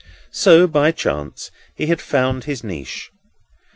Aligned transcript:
So, 0.31 0.65
by 0.65 0.89
chance, 0.93 1.51
he 1.75 1.85
had 1.85 2.01
found 2.01 2.45
his 2.45 2.63
niche. 2.63 3.11